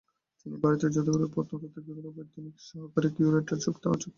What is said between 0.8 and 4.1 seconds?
জাদুঘরের প্রত্নতত্ত্ব বিভাগের অবৈতনিক সহকারী কিউরেটর নিযুক্ত হন।